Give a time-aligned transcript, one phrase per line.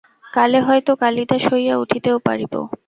[0.33, 2.53] কালে হয়তো কালিদাস হইয়া উঠিতেও পারিব।